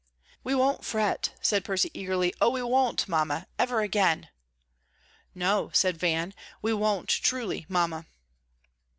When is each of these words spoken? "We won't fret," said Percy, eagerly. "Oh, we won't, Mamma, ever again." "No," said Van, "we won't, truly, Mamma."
"We 0.43 0.55
won't 0.55 0.83
fret," 0.83 1.35
said 1.43 1.63
Percy, 1.63 1.91
eagerly. 1.93 2.33
"Oh, 2.41 2.49
we 2.49 2.63
won't, 2.63 3.07
Mamma, 3.07 3.45
ever 3.59 3.81
again." 3.81 4.29
"No," 5.35 5.69
said 5.75 5.95
Van, 5.97 6.33
"we 6.59 6.73
won't, 6.73 7.07
truly, 7.09 7.67
Mamma." 7.69 8.07